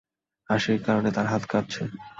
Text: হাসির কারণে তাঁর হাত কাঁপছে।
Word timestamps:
হাসির 0.49 0.79
কারণে 0.85 1.09
তাঁর 1.15 1.27
হাত 1.31 1.43
কাঁপছে। 1.51 1.81